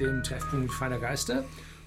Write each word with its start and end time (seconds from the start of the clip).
dem 0.00 0.22
Treffpunkt 0.22 0.72
Feiner 0.72 0.98
Geister. 0.98 1.44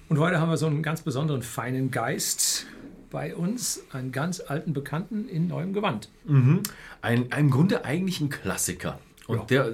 Und 0.08 0.18
heute 0.18 0.40
haben 0.40 0.50
wir 0.50 0.56
so 0.56 0.66
einen 0.66 0.82
ganz 0.82 1.02
besonderen 1.02 1.42
feinen 1.42 1.90
Geist 1.90 2.66
bei 3.10 3.34
uns, 3.34 3.82
einen 3.92 4.12
ganz 4.12 4.40
alten 4.40 4.72
Bekannten 4.72 5.28
in 5.28 5.46
neuem 5.46 5.72
Gewand. 5.72 6.08
Mhm. 6.24 6.62
Ein, 7.02 7.26
im 7.26 7.50
Grunde 7.50 7.84
eigentlich 7.84 8.20
ein 8.20 8.28
Klassiker. 8.28 8.98
Und 9.26 9.50
ja. 9.50 9.68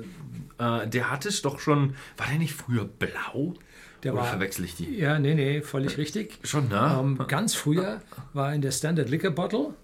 der, 0.59 0.83
äh, 0.83 0.89
der 0.89 1.11
hatte 1.11 1.29
es 1.29 1.43
doch 1.43 1.59
schon, 1.59 1.95
war 2.17 2.27
der 2.27 2.39
nicht 2.39 2.55
früher 2.55 2.85
blau? 2.85 3.55
Der 4.03 4.13
Oder 4.13 4.23
war, 4.23 4.29
verwechsel 4.29 4.67
ich 4.67 4.77
die? 4.77 4.99
Ja, 4.99 5.19
nee, 5.19 5.35
nee, 5.35 5.63
völlig 5.63 5.97
richtig. 5.97 6.39
Schon, 6.45 6.69
ne? 6.69 6.99
Ähm, 7.01 7.19
ganz 7.29 7.55
früher 7.55 8.03
war 8.35 8.55
in 8.55 8.61
der 8.61 8.73
Standard 8.73 9.09
Liquor 9.09 9.31
Bottle 9.31 9.75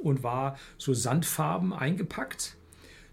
und 0.00 0.24
war 0.24 0.58
so 0.76 0.92
sandfarben 0.92 1.72
eingepackt. 1.72 2.56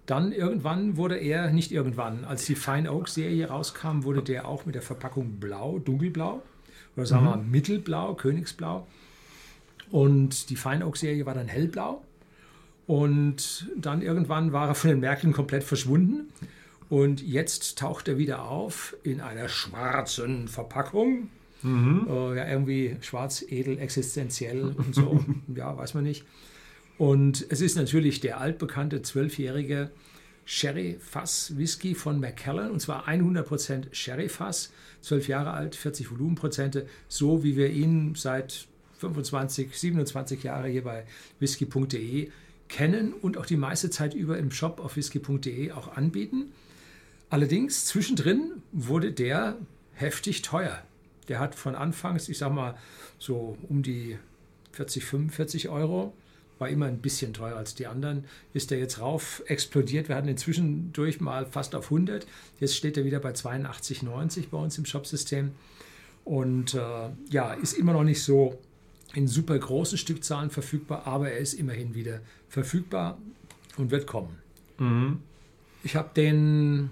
Dann 0.07 0.31
irgendwann 0.31 0.97
wurde 0.97 1.17
er, 1.17 1.51
nicht 1.51 1.71
irgendwann, 1.71 2.23
als 2.25 2.45
die 2.45 2.55
Fine 2.55 2.91
Oak 2.91 3.09
Serie 3.09 3.49
rauskam, 3.49 4.03
wurde 4.03 4.23
der 4.23 4.47
auch 4.47 4.65
mit 4.65 4.73
der 4.73 4.81
Verpackung 4.81 5.39
blau, 5.39 5.79
dunkelblau 5.79 6.41
oder 6.95 7.05
sagen 7.05 7.25
wir 7.25 7.31
mal 7.31 7.43
mittelblau, 7.43 8.15
Königsblau. 8.15 8.87
Und 9.91 10.49
die 10.49 10.55
Fine 10.55 10.87
Oak 10.87 10.97
Serie 10.97 11.25
war 11.25 11.33
dann 11.33 11.47
hellblau. 11.47 12.01
Und 12.87 13.69
dann 13.75 14.01
irgendwann 14.01 14.53
war 14.53 14.69
er 14.69 14.75
von 14.75 14.89
den 14.89 15.01
Märkten 15.01 15.33
komplett 15.33 15.63
verschwunden. 15.63 16.29
Und 16.89 17.21
jetzt 17.21 17.77
taucht 17.77 18.07
er 18.07 18.17
wieder 18.17 18.43
auf 18.43 18.95
in 19.03 19.19
einer 19.19 19.49
schwarzen 19.49 20.47
Verpackung. 20.47 21.29
Äh, 22.07 22.37
ja, 22.37 22.47
irgendwie 22.47 22.95
schwarz, 23.01 23.43
edel, 23.47 23.77
existenziell 23.77 24.63
und 24.77 24.95
so. 24.95 25.23
ja, 25.53 25.75
weiß 25.75 25.95
man 25.95 26.05
nicht. 26.05 26.25
Und 26.97 27.45
es 27.49 27.61
ist 27.61 27.75
natürlich 27.75 28.19
der 28.19 28.39
altbekannte 28.39 29.01
zwölfjährige 29.01 29.91
Sherry-Fass-Whisky 30.45 31.93
von 31.93 32.19
Macallan 32.19 32.71
und 32.71 32.79
zwar 32.79 33.07
100% 33.07 33.93
Sherry-Fass, 33.93 34.71
zwölf 35.01 35.27
Jahre 35.27 35.51
alt, 35.51 35.75
40 35.75 36.09
Volumenprozente, 36.09 36.87
so 37.07 37.43
wie 37.43 37.57
wir 37.57 37.69
ihn 37.69 38.15
seit 38.15 38.67
25, 38.99 39.77
27 39.77 40.43
Jahre 40.43 40.69
hier 40.69 40.83
bei 40.83 41.05
whisky.de 41.39 42.31
kennen 42.69 43.13
und 43.13 43.37
auch 43.37 43.45
die 43.45 43.57
meiste 43.57 43.89
Zeit 43.89 44.13
über 44.13 44.37
im 44.37 44.51
Shop 44.51 44.79
auf 44.79 44.95
whisky.de 44.95 45.71
auch 45.71 45.95
anbieten. 45.95 46.51
Allerdings 47.29 47.85
zwischendrin 47.85 48.53
wurde 48.71 49.11
der 49.11 49.57
heftig 49.93 50.41
teuer. 50.41 50.81
Der 51.27 51.39
hat 51.39 51.55
von 51.55 51.75
Anfangs, 51.75 52.29
ich 52.29 52.37
sag 52.37 52.53
mal, 52.53 52.77
so 53.19 53.57
um 53.67 53.83
die 53.83 54.17
40, 54.71 55.03
45 55.03 55.69
Euro 55.69 56.13
war 56.59 56.69
immer 56.69 56.85
ein 56.87 56.99
bisschen 56.99 57.33
teurer 57.33 57.57
als 57.57 57.75
die 57.75 57.87
anderen, 57.87 58.25
ist 58.53 58.71
der 58.71 58.79
jetzt 58.79 58.99
rauf 58.99 59.43
explodiert. 59.47 60.09
Wir 60.09 60.15
hatten 60.15 60.27
inzwischen 60.27 60.91
durch 60.93 61.21
mal 61.21 61.45
fast 61.45 61.75
auf 61.75 61.85
100. 61.85 62.25
Jetzt 62.59 62.75
steht 62.75 62.97
er 62.97 63.05
wieder 63.05 63.19
bei 63.19 63.31
82,90 63.31 64.49
bei 64.49 64.57
uns 64.57 64.77
im 64.77 64.85
Shopsystem. 64.85 65.51
Und 66.25 66.73
äh, 66.73 67.09
ja, 67.29 67.53
ist 67.53 67.73
immer 67.73 67.93
noch 67.93 68.03
nicht 68.03 68.21
so 68.21 68.59
in 69.13 69.27
super 69.27 69.57
großen 69.57 69.97
Stückzahlen 69.97 70.49
verfügbar, 70.49 71.07
aber 71.07 71.31
er 71.31 71.37
ist 71.37 71.53
immerhin 71.53 71.95
wieder 71.95 72.19
verfügbar 72.49 73.17
und 73.77 73.91
wird 73.91 74.07
kommen. 74.07 74.37
Ich 75.83 75.95
habe 75.95 76.09
den, 76.15 76.89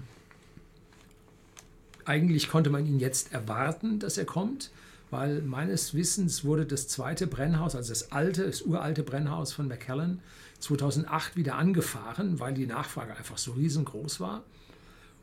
eigentlich 2.04 2.48
konnte 2.48 2.70
man 2.70 2.86
ihn 2.86 2.98
jetzt 2.98 3.32
erwarten, 3.32 3.98
dass 3.98 4.16
er 4.16 4.24
kommt 4.24 4.70
weil 5.16 5.40
meines 5.40 5.94
Wissens 5.94 6.44
wurde 6.44 6.66
das 6.66 6.88
zweite 6.88 7.26
Brennhaus, 7.26 7.74
also 7.74 7.88
das 7.88 8.12
alte, 8.12 8.44
das 8.44 8.60
uralte 8.60 9.02
Brennhaus 9.02 9.50
von 9.50 9.66
Macallan, 9.66 10.20
2008 10.58 11.36
wieder 11.36 11.54
angefahren, 11.54 12.38
weil 12.38 12.52
die 12.52 12.66
Nachfrage 12.66 13.16
einfach 13.16 13.38
so 13.38 13.52
riesengroß 13.52 14.20
war. 14.20 14.42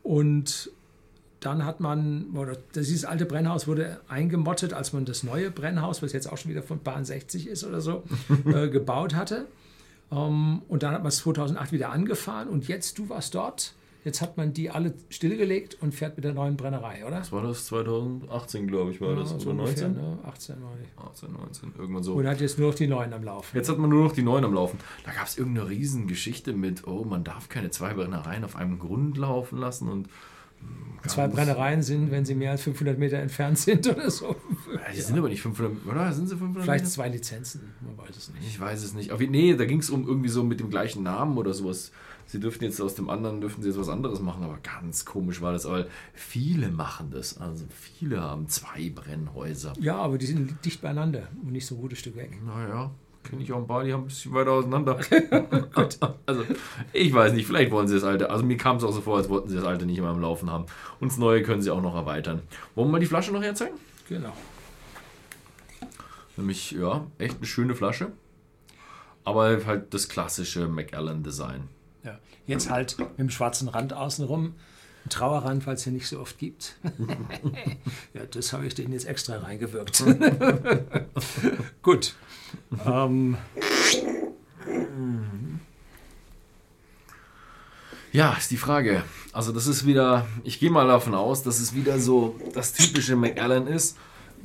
Und 0.02 0.70
dann 1.38 1.64
hat 1.64 1.78
man, 1.78 2.30
oder 2.34 2.56
dieses 2.74 3.04
alte 3.04 3.24
Brennhaus 3.24 3.68
wurde 3.68 4.00
eingemottet, 4.08 4.72
als 4.72 4.92
man 4.92 5.04
das 5.04 5.22
neue 5.22 5.52
Brennhaus, 5.52 6.02
was 6.02 6.12
jetzt 6.12 6.26
auch 6.26 6.38
schon 6.38 6.50
wieder 6.50 6.64
von 6.64 6.80
Bahn 6.80 7.04
60 7.04 7.46
ist 7.46 7.62
oder 7.62 7.80
so, 7.80 8.02
äh, 8.46 8.68
gebaut 8.68 9.14
hatte. 9.14 9.46
Um, 10.10 10.62
und 10.68 10.82
dann 10.82 10.92
hat 10.92 11.02
man 11.02 11.08
es 11.08 11.18
2008 11.18 11.70
wieder 11.70 11.90
angefahren 11.90 12.48
und 12.48 12.66
jetzt, 12.66 12.98
du 12.98 13.08
warst 13.08 13.34
dort, 13.34 13.74
Jetzt 14.04 14.20
hat 14.20 14.36
man 14.36 14.52
die 14.52 14.70
alle 14.70 14.92
stillgelegt 15.08 15.78
und 15.80 15.94
fährt 15.94 16.16
mit 16.16 16.24
der 16.24 16.34
neuen 16.34 16.56
Brennerei, 16.58 17.06
oder? 17.06 17.20
Was 17.20 17.32
war 17.32 17.42
das? 17.42 17.64
2018, 17.66 18.66
glaube 18.66 18.90
ich, 18.90 19.00
war 19.00 19.10
Ja, 19.10 19.16
das. 19.20 19.30
so 19.30 19.36
Oder 19.50 19.62
ungefähr, 19.62 19.88
19? 19.88 19.92
ne? 19.94 20.18
18 20.24 20.62
war 20.62 20.72
die. 20.78 21.00
18, 21.08 21.32
19, 21.32 21.72
irgendwann 21.78 22.02
so. 22.02 22.12
Und 22.14 22.26
hat 22.28 22.40
jetzt 22.40 22.58
nur 22.58 22.68
noch 22.68 22.74
die 22.74 22.86
neuen 22.86 23.12
am 23.14 23.24
Laufen. 23.24 23.56
Jetzt 23.56 23.68
hat 23.70 23.78
man 23.78 23.88
nur 23.88 24.04
noch 24.04 24.12
die 24.12 24.22
neuen 24.22 24.44
am 24.44 24.52
Laufen. 24.52 24.78
Da 25.04 25.12
gab 25.12 25.26
es 25.26 25.38
irgendeine 25.38 25.70
Riesengeschichte 25.70 26.52
mit, 26.52 26.86
oh, 26.86 27.04
man 27.04 27.24
darf 27.24 27.48
keine 27.48 27.70
zwei 27.70 27.94
Brennereien 27.94 28.44
auf 28.44 28.56
einem 28.56 28.78
Grund 28.78 29.16
laufen 29.16 29.58
lassen 29.58 29.88
und 29.88 30.06
hm, 30.60 31.08
Zwei 31.08 31.28
Brennereien 31.28 31.82
sind, 31.82 32.10
wenn 32.10 32.24
sie 32.24 32.34
mehr 32.34 32.50
als 32.52 32.62
500 32.62 32.98
Meter 32.98 33.18
entfernt 33.18 33.58
sind 33.58 33.86
oder 33.86 34.10
so. 34.10 34.36
Ja, 34.72 34.80
die 34.94 35.00
sind 35.00 35.18
aber 35.18 35.28
nicht 35.28 35.42
500, 35.42 35.86
oder? 35.86 36.12
Sind 36.12 36.28
sie 36.28 36.36
500? 36.36 36.62
Vielleicht 36.64 36.84
Meter? 36.84 36.94
zwei 36.94 37.08
Lizenzen, 37.08 37.72
man 37.82 37.98
weiß 38.06 38.16
es 38.16 38.30
nicht. 38.32 38.46
Ich 38.46 38.58
weiß 38.60 38.82
es 38.82 38.94
nicht. 38.94 39.10
Jeden- 39.18 39.30
nee, 39.32 39.54
da 39.54 39.64
ging 39.66 39.80
es 39.80 39.90
um 39.90 40.06
irgendwie 40.06 40.30
so 40.30 40.42
mit 40.42 40.60
dem 40.60 40.70
gleichen 40.70 41.02
Namen 41.02 41.36
oder 41.36 41.52
sowas. 41.54 41.90
Sie 42.26 42.40
dürften 42.40 42.64
jetzt 42.64 42.80
aus 42.80 42.94
dem 42.94 43.10
anderen, 43.10 43.40
dürften 43.40 43.62
sie 43.62 43.68
jetzt 43.68 43.78
was 43.78 43.88
anderes 43.88 44.20
machen, 44.20 44.42
aber 44.42 44.58
ganz 44.58 45.04
komisch 45.04 45.40
war 45.40 45.52
das. 45.52 45.66
Aber 45.66 45.86
viele 46.14 46.68
machen 46.68 47.10
das. 47.10 47.38
Also 47.38 47.64
viele 47.70 48.20
haben 48.20 48.48
zwei 48.48 48.90
Brennhäuser. 48.90 49.72
Ja, 49.78 49.96
aber 49.96 50.18
die 50.18 50.26
sind 50.26 50.64
dicht 50.64 50.80
beieinander 50.80 51.28
und 51.42 51.52
nicht 51.52 51.66
so 51.66 51.76
ein 51.76 51.80
gutes 51.80 51.98
Stück 51.98 52.16
weg. 52.16 52.38
Naja, 52.44 52.90
kenne 53.24 53.42
ich 53.42 53.52
auch 53.52 53.58
ein 53.58 53.66
paar, 53.66 53.84
die 53.84 53.92
haben 53.92 54.02
ein 54.02 54.06
bisschen 54.06 54.32
weiter 54.32 54.52
auseinander. 54.52 54.98
Also, 56.26 56.44
ich 56.92 57.12
weiß 57.12 57.32
nicht, 57.34 57.46
vielleicht 57.46 57.70
wollen 57.70 57.88
sie 57.88 57.94
das 57.94 58.04
alte. 58.04 58.30
Also, 58.30 58.44
mir 58.44 58.56
kam 58.56 58.76
es 58.76 58.84
auch 58.84 58.92
so 58.92 59.00
vor, 59.00 59.16
als 59.18 59.28
wollten 59.28 59.48
sie 59.48 59.56
das 59.56 59.64
alte 59.64 59.84
nicht 59.86 59.98
immer 59.98 60.08
am 60.08 60.20
Laufen 60.20 60.50
haben. 60.50 60.66
Und 61.00 61.10
das 61.10 61.18
neue 61.18 61.42
können 61.42 61.60
sie 61.60 61.70
auch 61.70 61.82
noch 61.82 61.94
erweitern. 61.94 62.40
Wollen 62.74 62.88
wir 62.88 62.92
mal 62.92 63.00
die 63.00 63.06
Flasche 63.06 63.32
noch 63.32 63.42
herzeigen? 63.42 63.74
Genau. 64.08 64.32
Nämlich, 66.36 66.70
ja, 66.72 67.06
echt 67.18 67.36
eine 67.36 67.46
schöne 67.46 67.74
Flasche. 67.74 68.12
Aber 69.24 69.64
halt 69.66 69.92
das 69.92 70.08
klassische 70.08 70.68
Macallan-Design. 70.68 71.68
Ja. 72.04 72.18
Jetzt 72.46 72.70
halt 72.70 72.98
mit 72.98 73.18
dem 73.18 73.30
schwarzen 73.30 73.68
Rand 73.68 73.92
außenrum. 73.92 74.54
Ein 75.04 75.10
Trauerrand, 75.10 75.66
weil 75.66 75.74
es 75.74 75.84
hier 75.84 75.92
nicht 75.92 76.06
so 76.08 76.20
oft 76.20 76.38
gibt. 76.38 76.76
ja, 78.14 78.24
das 78.30 78.52
habe 78.52 78.66
ich 78.66 78.74
denen 78.74 78.92
jetzt 78.92 79.06
extra 79.06 79.36
reingewirkt. 79.36 80.02
Gut. 81.82 82.14
Ähm, 82.86 83.36
Ja, 88.14 88.32
ist 88.34 88.52
die 88.52 88.56
Frage. 88.56 89.02
Also, 89.32 89.50
das 89.50 89.66
ist 89.66 89.86
wieder, 89.86 90.28
ich 90.44 90.60
gehe 90.60 90.70
mal 90.70 90.86
davon 90.86 91.16
aus, 91.16 91.42
dass 91.42 91.58
es 91.58 91.74
wieder 91.74 91.98
so 91.98 92.38
das 92.54 92.72
typische 92.72 93.16
Macallan 93.16 93.66
ist. 93.66 93.96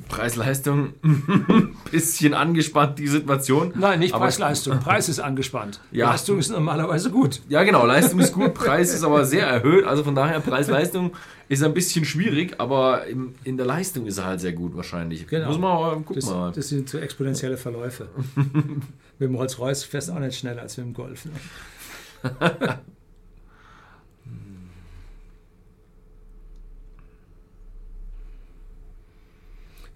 Preis-Leistung, 0.08 0.94
bisschen 1.90 2.34
angespannt, 2.34 2.98
die 2.98 3.06
Situation. 3.08 3.72
nein, 3.76 3.98
nicht 4.00 4.12
Preis-Leistung. 4.12 4.78
Preis 4.80 5.08
ist 5.08 5.20
angespannt. 5.20 5.80
Ja. 5.92 6.10
Leistung 6.10 6.38
ist 6.38 6.50
normalerweise 6.50 7.10
gut. 7.10 7.42
Ja, 7.48 7.64
genau, 7.64 7.84
Leistung 7.84 8.20
ist 8.20 8.32
gut, 8.32 8.54
Preis 8.54 8.94
ist 8.94 9.02
aber 9.02 9.24
sehr 9.24 9.46
erhöht. 9.46 9.84
Also 9.84 10.04
von 10.04 10.14
daher, 10.14 10.40
Preis-Leistung 10.40 11.12
ist 11.48 11.62
ein 11.64 11.74
bisschen 11.74 12.04
schwierig, 12.04 12.54
aber 12.58 13.06
im, 13.06 13.34
in 13.44 13.56
der 13.56 13.66
Leistung 13.66 14.06
ist 14.06 14.18
er 14.18 14.26
halt 14.26 14.40
sehr 14.40 14.52
gut 14.52 14.76
wahrscheinlich. 14.76 15.26
Genau. 15.26 15.48
Muss 15.48 15.58
man 15.58 16.04
gucken. 16.04 16.14
Das, 16.14 16.30
mal. 16.30 16.52
das 16.52 16.68
sind 16.68 16.88
so 16.88 16.98
exponentielle 16.98 17.56
Verläufe. 17.56 18.08
mit 18.34 19.28
dem 19.28 19.34
Rolls-Royce 19.34 19.84
fährst 19.84 20.08
du 20.08 20.12
auch 20.12 20.20
nicht 20.20 20.38
schneller 20.38 20.62
als 20.62 20.76
mit 20.76 20.86
dem 20.86 20.94
Golf. 20.94 21.24
Ne? 21.24 21.32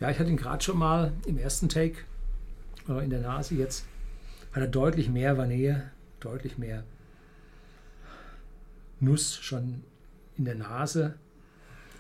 Ja, 0.04 0.10
ich 0.10 0.18
hatte 0.18 0.28
ihn 0.28 0.36
gerade 0.36 0.62
schon 0.62 0.76
mal 0.76 1.14
im 1.24 1.38
ersten 1.38 1.70
Take 1.70 1.96
äh, 2.90 3.02
in 3.02 3.08
der 3.08 3.22
Nase. 3.22 3.54
Jetzt 3.54 3.86
hat 4.52 4.62
er 4.62 4.68
deutlich 4.68 5.08
mehr 5.08 5.38
Vanille, 5.38 5.90
deutlich 6.20 6.58
mehr 6.58 6.84
Nuss 9.00 9.36
schon 9.36 9.82
in 10.36 10.44
der 10.44 10.56
Nase. 10.56 11.14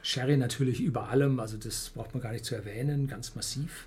Sherry 0.02 0.36
natürlich 0.36 0.82
über 0.82 1.08
allem, 1.08 1.40
also 1.40 1.56
das 1.56 1.88
braucht 1.94 2.12
man 2.12 2.22
gar 2.22 2.32
nicht 2.32 2.44
zu 2.44 2.54
erwähnen, 2.54 3.08
ganz 3.08 3.34
massiv. 3.36 3.86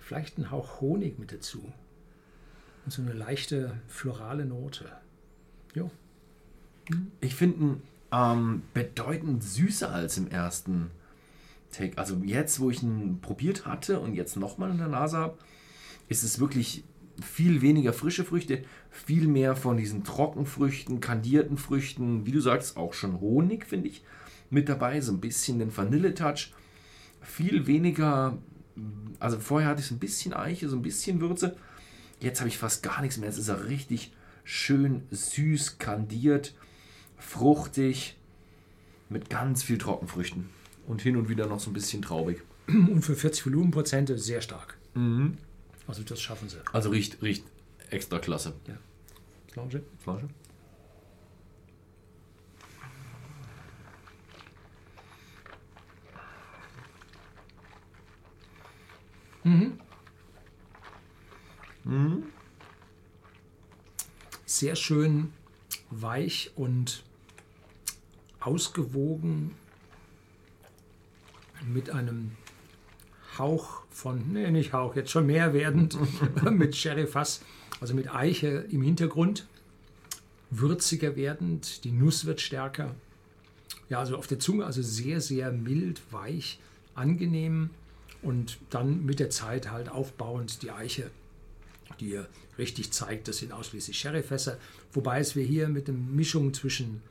Vielleicht 0.00 0.36
ein 0.36 0.50
Hauch 0.50 0.82
Honig 0.82 1.18
mit 1.18 1.32
dazu. 1.32 1.72
Und 2.84 2.92
so 2.92 3.00
eine 3.00 3.14
leichte 3.14 3.78
florale 3.88 4.44
Note. 4.44 4.92
Jo. 5.72 5.90
Ich 7.22 7.34
finde 7.34 7.58
ihn 7.58 7.82
ähm, 8.12 8.62
bedeutend 8.74 9.42
süßer 9.42 9.90
als 9.90 10.18
im 10.18 10.28
ersten 10.28 10.90
Take. 11.76 11.98
Also 11.98 12.16
jetzt, 12.24 12.60
wo 12.60 12.70
ich 12.70 12.82
ihn 12.82 13.20
probiert 13.20 13.66
hatte 13.66 14.00
und 14.00 14.14
jetzt 14.14 14.36
nochmal 14.36 14.70
in 14.70 14.78
der 14.78 14.88
Nase 14.88 15.18
habe, 15.18 15.38
ist 16.08 16.22
es 16.22 16.38
wirklich 16.38 16.84
viel 17.22 17.62
weniger 17.62 17.92
frische 17.92 18.24
Früchte, 18.24 18.64
viel 18.90 19.28
mehr 19.28 19.54
von 19.56 19.76
diesen 19.76 20.04
Trockenfrüchten, 20.04 21.00
kandierten 21.00 21.58
Früchten, 21.58 22.26
wie 22.26 22.32
du 22.32 22.40
sagst, 22.40 22.76
auch 22.76 22.92
schon 22.92 23.20
Honig, 23.20 23.66
finde 23.66 23.88
ich, 23.88 24.02
mit 24.50 24.68
dabei, 24.68 25.00
so 25.00 25.12
ein 25.12 25.20
bisschen 25.20 25.58
den 25.58 25.76
Vanille-Touch. 25.76 26.52
Viel 27.20 27.66
weniger, 27.66 28.38
also 29.20 29.38
vorher 29.38 29.70
hatte 29.70 29.80
ich 29.80 29.86
so 29.86 29.94
ein 29.94 30.00
bisschen 30.00 30.34
Eiche, 30.34 30.68
so 30.68 30.76
ein 30.76 30.82
bisschen 30.82 31.20
Würze. 31.20 31.56
Jetzt 32.20 32.40
habe 32.40 32.48
ich 32.48 32.58
fast 32.58 32.82
gar 32.82 33.00
nichts 33.00 33.16
mehr. 33.16 33.28
Jetzt 33.28 33.38
ist 33.38 33.48
er 33.48 33.66
richtig 33.68 34.12
schön 34.44 35.02
süß, 35.10 35.78
kandiert, 35.78 36.54
fruchtig, 37.16 38.16
mit 39.08 39.30
ganz 39.30 39.62
viel 39.62 39.78
Trockenfrüchten. 39.78 40.48
Und 40.86 41.02
hin 41.02 41.16
und 41.16 41.28
wieder 41.28 41.46
noch 41.46 41.60
so 41.60 41.70
ein 41.70 41.74
bisschen 41.74 42.02
traubig. 42.02 42.42
Und 42.66 43.02
für 43.02 43.14
40 43.14 43.46
Volumenprozente 43.46 44.18
sehr 44.18 44.40
stark. 44.40 44.78
Also 45.86 46.02
das 46.02 46.20
schaffen 46.20 46.48
sie. 46.48 46.58
Also 46.72 46.90
riecht, 46.90 47.22
riecht 47.22 47.44
extra 47.90 48.18
klasse. 48.18 48.54
Ja. 48.66 48.76
Flausche. 49.52 49.82
Flasche. 49.98 50.28
Sehr 64.46 64.74
schön 64.76 65.32
weich 65.90 66.52
und 66.56 67.04
ausgewogen 68.40 69.54
mit 71.72 71.90
einem 71.90 72.32
Hauch 73.38 73.82
von, 73.90 74.32
nee, 74.32 74.50
nicht 74.50 74.72
Hauch, 74.72 74.96
jetzt 74.96 75.10
schon 75.10 75.26
mehr 75.26 75.52
werdend, 75.52 75.98
mit 76.50 76.76
Sherryfass, 76.76 77.42
also 77.80 77.94
mit 77.94 78.14
Eiche 78.14 78.66
im 78.70 78.82
Hintergrund. 78.82 79.46
Würziger 80.50 81.16
werdend, 81.16 81.84
die 81.84 81.90
Nuss 81.90 82.26
wird 82.26 82.40
stärker. 82.40 82.94
Ja, 83.88 83.98
also 83.98 84.16
auf 84.16 84.26
der 84.26 84.38
Zunge, 84.38 84.64
also 84.64 84.82
sehr, 84.82 85.20
sehr 85.20 85.50
mild, 85.52 86.00
weich, 86.10 86.58
angenehm 86.94 87.70
und 88.22 88.58
dann 88.70 89.04
mit 89.04 89.20
der 89.20 89.30
Zeit 89.30 89.70
halt 89.70 89.88
aufbauend 89.88 90.62
die 90.62 90.70
Eiche, 90.70 91.10
die 92.00 92.06
hier 92.06 92.28
richtig 92.56 92.92
zeigt, 92.92 93.28
das 93.28 93.38
sind 93.38 93.52
ausschließlich 93.52 93.98
Sherryfässer, 93.98 94.58
wobei 94.92 95.18
es 95.20 95.34
wir 95.34 95.44
hier 95.44 95.68
mit 95.68 95.88
einer 95.88 95.98
Mischung 95.98 96.54
zwischen 96.54 97.02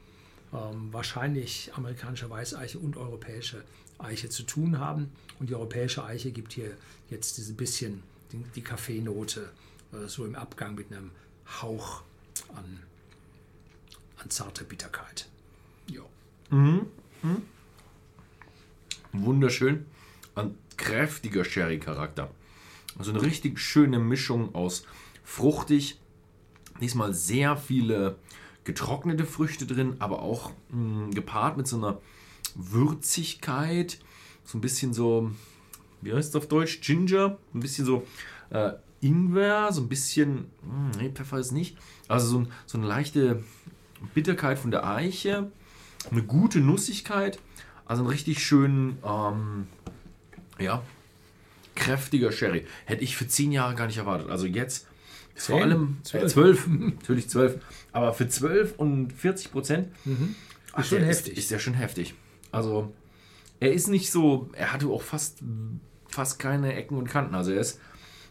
ähm, 0.53 0.93
wahrscheinlich 0.93 1.71
amerikanischer 1.75 2.29
Weißeiche 2.29 2.79
und 2.79 2.97
europäischer 2.97 3.61
Eiche 3.97 4.29
zu 4.29 4.43
tun 4.43 4.79
haben. 4.79 5.11
Und 5.39 5.49
die 5.49 5.55
europäische 5.55 6.03
Eiche 6.03 6.31
gibt 6.31 6.53
hier 6.53 6.71
jetzt 7.09 7.37
diese 7.37 7.53
bisschen 7.53 8.03
die, 8.31 8.43
die 8.55 8.61
Kaffeenote 8.61 9.49
äh, 9.93 10.07
so 10.07 10.25
im 10.25 10.35
Abgang 10.35 10.75
mit 10.75 10.91
einem 10.91 11.11
Hauch 11.61 12.01
an, 12.55 12.79
an 14.17 14.29
zarter 14.29 14.63
Bitterkeit. 14.63 15.27
Ja. 15.87 16.01
Wunderschön. 19.11 19.85
Ein 20.35 20.57
kräftiger 20.77 21.45
Sherry-Charakter. 21.45 22.29
Also 22.97 23.11
eine 23.11 23.21
richtig 23.21 23.59
schöne 23.59 23.99
Mischung 23.99 24.53
aus 24.55 24.85
fruchtig, 25.23 25.99
diesmal 26.79 27.13
sehr 27.13 27.57
viele 27.57 28.17
getrocknete 28.63 29.25
Früchte 29.25 29.65
drin, 29.67 29.95
aber 29.99 30.21
auch 30.21 30.51
mh, 30.69 31.11
gepaart 31.13 31.57
mit 31.57 31.67
so 31.67 31.77
einer 31.77 31.99
Würzigkeit, 32.55 33.97
so 34.45 34.57
ein 34.57 34.61
bisschen 34.61 34.93
so, 34.93 35.31
wie 36.01 36.13
heißt 36.13 36.29
es 36.29 36.35
auf 36.35 36.47
Deutsch? 36.47 36.81
Ginger, 36.81 37.37
ein 37.53 37.59
bisschen 37.59 37.85
so 37.85 38.05
äh, 38.49 38.73
Ingwer, 39.01 39.71
so 39.71 39.81
ein 39.81 39.89
bisschen, 39.89 40.45
mh, 40.63 40.97
nee, 41.01 41.09
Pfeffer 41.09 41.39
ist 41.39 41.51
nicht, 41.51 41.77
also 42.07 42.27
so, 42.27 42.39
ein- 42.39 42.47
so 42.65 42.77
eine 42.77 42.87
leichte 42.87 43.43
Bitterkeit 44.13 44.59
von 44.59 44.71
der 44.71 44.85
Eiche, 44.87 45.51
eine 46.11 46.23
gute 46.23 46.59
Nussigkeit, 46.59 47.39
also 47.85 48.03
einen 48.03 48.11
richtig 48.11 48.43
schönen, 48.43 48.97
ähm, 49.05 49.67
ja, 50.59 50.83
kräftiger 51.75 52.31
Sherry. 52.31 52.65
Hätte 52.85 53.03
ich 53.03 53.15
für 53.17 53.27
zehn 53.27 53.51
Jahre 53.51 53.75
gar 53.75 53.87
nicht 53.87 53.97
erwartet. 53.97 54.29
Also 54.29 54.45
jetzt 54.45 54.87
vor 55.35 55.61
allem 55.61 55.97
Zwölf. 56.03 56.67
natürlich 56.67 57.29
zwölf, 57.29 57.59
aber 57.91 58.13
für 58.13 58.27
zwölf 58.27 58.75
und 58.77 59.11
40 59.13 59.51
Prozent 59.51 59.87
ach, 60.73 60.85
schon 60.85 61.03
heftig. 61.03 61.33
Ist, 61.33 61.45
ist 61.45 61.51
ja 61.51 61.59
schon 61.59 61.73
heftig. 61.73 62.13
Also 62.51 62.93
er 63.59 63.73
ist 63.73 63.87
nicht 63.87 64.11
so, 64.11 64.49
er 64.53 64.73
hatte 64.73 64.87
auch 64.87 65.01
fast, 65.01 65.39
fast 66.07 66.39
keine 66.39 66.75
Ecken 66.75 66.97
und 66.97 67.07
Kanten. 67.07 67.33
Also 67.33 67.51
er 67.51 67.61
ist, 67.61 67.79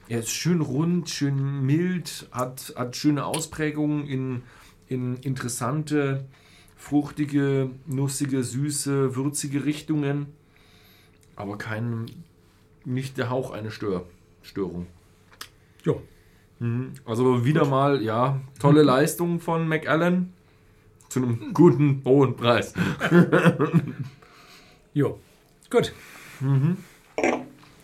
er 0.08 0.20
ist 0.20 0.30
schön 0.30 0.60
rund, 0.60 1.08
schön 1.10 1.64
mild, 1.64 2.28
hat, 2.30 2.74
hat 2.76 2.96
schöne 2.96 3.24
Ausprägungen 3.24 4.06
in, 4.06 4.42
in 4.88 5.16
interessante, 5.16 6.26
fruchtige, 6.76 7.70
nussige, 7.86 8.42
süße, 8.42 9.16
würzige 9.16 9.64
Richtungen. 9.64 10.26
Aber 11.34 11.56
kein, 11.56 12.06
nicht 12.84 13.16
der 13.16 13.30
Hauch 13.30 13.52
eine 13.52 13.70
Stör, 13.70 14.06
Störung. 14.42 14.86
Ja. 15.84 15.94
Also 17.04 17.44
wieder 17.44 17.66
mal, 17.66 18.02
ja, 18.02 18.40
tolle 18.60 18.82
Leistung 18.82 19.40
von 19.40 19.66
McAllen 19.66 20.32
zu 21.08 21.20
einem 21.20 21.52
guten, 21.52 22.02
hohen 22.04 22.36
Preis. 22.36 22.74
Jo. 24.94 25.18
Gut. 25.70 25.94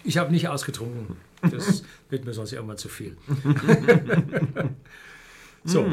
Ich 0.04 0.18
habe 0.18 0.30
nicht 0.30 0.46
ausgetrunken. 0.46 1.16
Das 1.40 1.82
wird 2.10 2.26
mir 2.26 2.34
sonst 2.34 2.52
irgendwann 2.52 2.76
zu 2.76 2.90
viel. 2.90 3.16
so, 5.64 5.86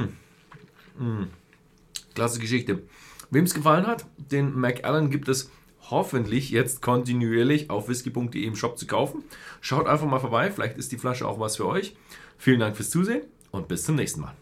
Klasse 2.13 2.39
Geschichte. 2.39 2.83
Wem 3.29 3.45
es 3.45 3.53
gefallen 3.53 3.87
hat, 3.87 4.05
den 4.17 4.59
McAllen 4.59 5.09
gibt 5.09 5.29
es 5.29 5.51
hoffentlich 5.91 6.49
jetzt 6.49 6.81
kontinuierlich 6.81 7.69
auf 7.69 7.89
whisky.de 7.89 8.43
im 8.43 8.55
Shop 8.55 8.77
zu 8.77 8.87
kaufen. 8.87 9.23
Schaut 9.61 9.87
einfach 9.87 10.07
mal 10.07 10.19
vorbei, 10.19 10.51
vielleicht 10.51 10.77
ist 10.77 10.91
die 10.91 10.97
Flasche 10.97 11.27
auch 11.27 11.39
was 11.39 11.57
für 11.57 11.67
euch. 11.67 11.95
Vielen 12.37 12.59
Dank 12.59 12.75
fürs 12.75 12.89
Zusehen 12.89 13.23
und 13.51 13.67
bis 13.67 13.83
zum 13.83 13.95
nächsten 13.95 14.21
Mal. 14.21 14.35